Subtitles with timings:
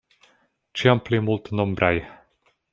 [0.81, 1.93] Ĉiam pli multnombraj.